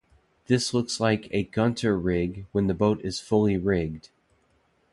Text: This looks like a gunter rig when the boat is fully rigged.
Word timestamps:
This 0.47 0.73
looks 0.73 0.99
like 0.99 1.27
a 1.29 1.43
gunter 1.43 1.95
rig 1.95 2.47
when 2.53 2.65
the 2.65 2.73
boat 2.73 3.01
is 3.05 3.19
fully 3.19 3.55
rigged. 3.55 4.09